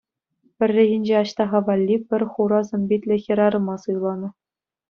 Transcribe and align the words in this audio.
Пӗррехинче 0.61 1.11
Аҫтаха 1.21 1.59
валли 1.69 1.95
пӗр 2.13 2.21
хура 2.31 2.61
сӑн-питлӗ 2.71 3.15
хӗрарӑма 3.27 3.75
суйланӑ. 3.85 4.29